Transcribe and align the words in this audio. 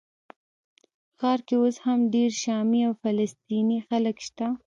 ښار 1.19 1.39
کې 1.47 1.55
اوس 1.61 1.75
هم 1.85 1.99
ډېر 2.15 2.29
شامي 2.43 2.81
او 2.87 2.93
فلسطیني 3.01 3.77
خلک 3.87 4.17
شته. 4.27 4.47